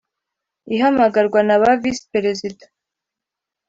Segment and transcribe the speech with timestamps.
[0.75, 2.65] Ihamagarwa na ba Visi Perezida.